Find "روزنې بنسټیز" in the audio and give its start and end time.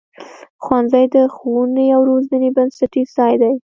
2.09-3.07